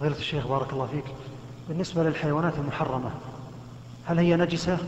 فضيلة 0.00 0.16
الشيخ 0.16 0.46
بارك 0.46 0.72
الله 0.72 0.86
فيك. 0.86 1.04
بالنسبة 1.68 2.02
للحيوانات 2.02 2.54
المحرمة 2.54 3.10
هل 4.06 4.18
هي 4.18 4.36
نجسة؟ 4.36 4.78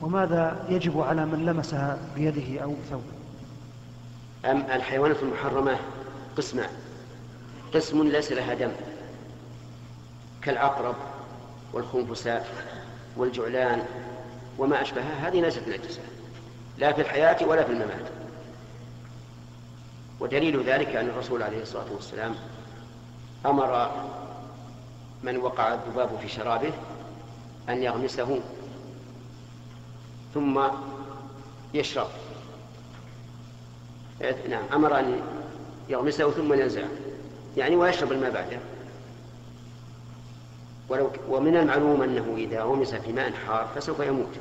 وماذا 0.00 0.66
يجب 0.68 1.00
على 1.00 1.26
من 1.26 1.46
لمسها 1.46 1.98
بيده 2.14 2.62
أو 2.62 2.74
ثوب؟ 2.90 3.02
أم 4.44 4.60
الحيوانات 4.60 5.22
المحرمة؟ 5.22 5.76
قسمان 6.36 6.70
قسم 7.74 8.02
ليس 8.02 8.32
لها 8.32 8.54
دم. 8.54 8.70
كالعقرب 10.42 10.94
والخنفساء 11.72 12.48
والجعلان 13.16 13.82
وما 14.58 14.82
أشبهها 14.82 15.28
هذه 15.28 15.40
ليست 15.40 15.68
نجسة 15.68 16.00
لا 16.78 16.92
في 16.92 17.00
الحياة 17.00 17.46
ولا 17.46 17.64
في 17.64 17.72
الممات. 17.72 18.06
ودليل 20.20 20.62
ذلك 20.62 20.96
أن 20.96 21.08
الرسول 21.08 21.42
عليه 21.42 21.62
الصلاة 21.62 21.92
والسلام 21.92 22.34
أمر 23.46 23.90
من 25.22 25.36
وقع 25.36 25.74
الذباب 25.74 26.10
في 26.22 26.28
شرابه 26.28 26.72
أن 27.68 27.82
يغمسه 27.82 28.40
ثم 30.34 30.60
يشرب. 31.74 32.08
نعم 34.48 34.64
أمر 34.72 34.98
أن 34.98 35.20
يغمسه 35.88 36.30
ثم 36.30 36.52
ينزعه 36.52 36.88
يعني 37.56 37.76
ويشرب 37.76 38.12
الماء 38.12 38.30
بعده. 38.30 38.58
ولو 40.88 41.10
ومن 41.28 41.56
المعلوم 41.56 42.02
أنه 42.02 42.34
إذا 42.36 42.62
غمس 42.62 42.94
في 42.94 43.12
ماء 43.12 43.32
حار 43.32 43.68
فسوف 43.74 44.00
يموت. 44.00 44.36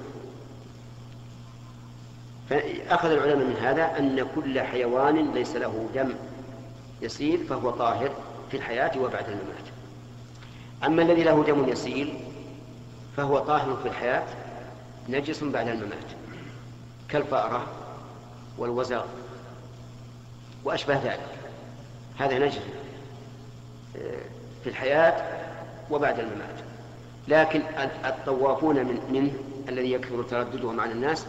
فأخذ 2.50 3.10
العلماء 3.10 3.46
من 3.46 3.56
هذا 3.62 3.98
أن 4.00 4.28
كل 4.36 4.60
حيوان 4.60 5.32
ليس 5.34 5.56
له 5.56 5.90
دم 5.96 6.14
يسيل 7.02 7.46
فهو 7.46 7.72
طاهر 7.72 8.12
في 8.52 8.58
الحياة 8.58 9.00
وبعد 9.00 9.26
الممات. 9.30 9.81
أما 10.84 11.02
الذي 11.02 11.24
له 11.24 11.44
دم 11.44 11.70
يسيل 11.70 12.14
فهو 13.18 13.40
طاهر 13.40 13.78
في 13.84 13.88
الحياة 13.88 14.24
نجس 15.10 15.44
بعد 15.44 15.68
الممات 15.68 16.06
كالفأرة 17.10 17.68
والوزغ 18.58 19.06
وأشبه 20.64 20.96
ذلك. 21.04 21.28
هذا 22.20 22.40
نجس 22.40 22.62
آه، 23.98 24.22
في 24.64 24.70
الحياة 24.70 25.42
وبعد 25.92 26.20
الممات. 26.20 26.56
لكن 27.28 27.62
الطوافون 28.06 28.76
من 28.76 29.00
منه 29.12 29.32
الذي 29.70 29.92
يكثر 29.92 30.24
ترددهم 30.24 30.80
على 30.80 30.92
الناس 30.92 31.26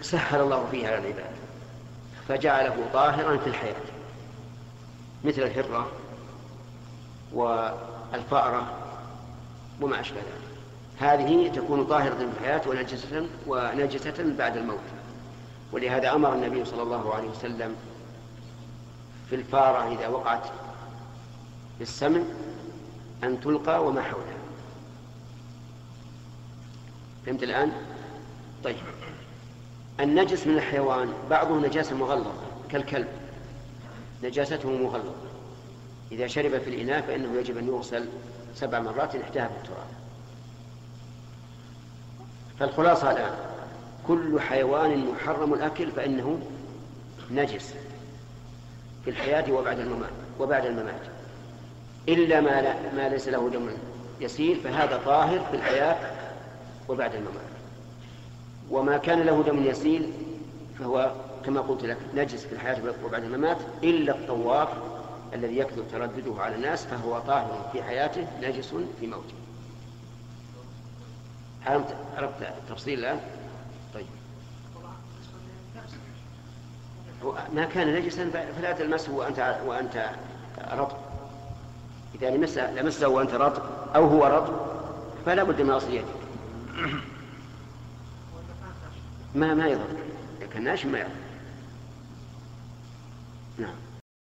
سهل 0.00 0.40
الله 0.40 0.66
فيه 0.70 0.86
على 0.86 0.98
العباد 0.98 1.34
فجعله 2.28 2.76
طاهرا 2.92 3.36
في 3.36 3.46
الحياة. 3.46 3.74
مثل 5.24 5.42
الهرة 5.42 5.88
والفأرة 7.34 8.72
وما 9.80 10.00
أشبه 10.00 10.16
ذلك. 10.16 10.54
هذه 10.98 11.48
تكون 11.48 11.84
طاهرة 11.84 12.14
في 12.14 12.24
الحياة 12.40 12.68
ونجسة 12.68 13.26
ونجسة 13.46 14.34
بعد 14.38 14.56
الموت. 14.56 14.78
ولهذا 15.72 16.14
أمر 16.14 16.34
النبي 16.34 16.64
صلى 16.64 16.82
الله 16.82 17.14
عليه 17.14 17.28
وسلم 17.28 17.76
في 19.30 19.34
الفأرة 19.34 19.92
إذا 19.92 20.08
وقعت 20.08 20.44
في 21.76 21.82
السمن 21.82 22.24
أن 23.24 23.40
تلقى 23.40 23.86
وما 23.86 24.02
حولها. 24.02 24.38
فهمت 27.26 27.42
الآن؟ 27.42 27.72
طيب. 28.64 28.76
النجس 30.00 30.46
من 30.46 30.54
الحيوان 30.54 31.12
بعضه 31.30 31.58
نجاسة 31.60 31.96
مغلظة 31.96 32.32
كالكلب. 32.68 33.08
نجاسته 34.22 34.70
مغلظة. 34.70 35.14
إذا 36.12 36.26
شرب 36.26 36.58
في 36.58 36.70
الإناء 36.70 37.00
فإنه 37.00 37.38
يجب 37.38 37.58
أن 37.58 37.68
يغسل 37.68 38.08
سبع 38.54 38.80
مرات 38.80 39.16
إحداها 39.16 39.48
بالتراب. 39.48 39.86
فالخلاصة 42.58 43.10
الآن 43.10 43.34
كل 44.06 44.40
حيوان 44.40 45.06
محرم 45.06 45.54
الأكل 45.54 45.90
فإنه 45.90 46.38
نجس 47.30 47.74
في 49.04 49.10
الحياة 49.10 49.52
وبعد 49.52 49.78
الممات 49.78 50.10
وبعد 50.40 50.66
الممات. 50.66 51.00
إلا 52.08 52.40
ما, 52.40 52.62
لا 52.62 52.74
ما 52.96 53.08
ليس 53.08 53.28
له 53.28 53.50
دم 53.50 53.70
يسيل 54.20 54.60
فهذا 54.60 55.00
طاهر 55.04 55.40
في 55.50 55.56
الحياة 55.56 55.96
وبعد 56.88 57.14
الممات. 57.14 57.54
وما 58.70 58.96
كان 58.96 59.20
له 59.20 59.42
دم 59.42 59.64
يسيل 59.64 60.12
فهو 60.78 61.12
كما 61.44 61.60
قلت 61.60 61.84
لك 61.84 61.96
نجس 62.14 62.44
في 62.44 62.52
الحياة 62.52 62.94
وبعد 63.04 63.24
الممات 63.24 63.56
إلا 63.82 64.14
الطواف 64.14 64.68
الذي 65.34 65.58
يكثر 65.58 65.82
تردده 65.92 66.42
على 66.42 66.54
الناس 66.54 66.86
فهو 66.86 67.18
طاهر 67.18 67.68
في 67.72 67.82
حياته 67.82 68.26
نجس 68.42 68.74
في 69.00 69.06
موته. 69.06 69.34
عرفت 71.66 72.42
التفصيل 72.42 72.98
الآن؟ 72.98 73.20
طيب. 73.94 74.06
ما 77.54 77.64
كان 77.64 77.94
نجسا 77.94 78.30
فلا 78.30 78.72
تلمسه 78.72 79.12
وأنت 79.12 79.60
وأنت 79.66 80.10
رطب. 80.72 80.96
إذا 82.14 82.30
لمسه 82.30 82.72
لمسه 82.72 83.08
وأنت 83.08 83.34
رطب 83.34 83.62
أو 83.94 84.06
هو 84.06 84.24
رطب 84.24 84.54
فلا 85.26 85.42
بد 85.42 85.60
من 85.60 85.70
أصل 85.70 85.92
يدك. 85.92 86.04
ما 89.34 89.54
ما 89.54 89.66
يضر. 89.66 89.96
لكن 90.40 90.64
ناشف 90.64 90.86
ما 90.86 90.98
يضر. 90.98 91.10
نعم. 93.58 93.74